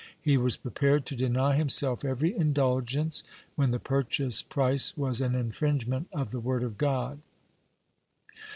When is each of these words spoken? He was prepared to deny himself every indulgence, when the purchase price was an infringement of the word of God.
He 0.19 0.35
was 0.35 0.57
prepared 0.57 1.05
to 1.05 1.15
deny 1.15 1.53
himself 1.55 2.03
every 2.03 2.35
indulgence, 2.35 3.23
when 3.55 3.69
the 3.69 3.77
purchase 3.77 4.41
price 4.41 4.97
was 4.97 5.21
an 5.21 5.35
infringement 5.35 6.07
of 6.11 6.31
the 6.31 6.39
word 6.39 6.63
of 6.63 6.75
God. 6.75 7.19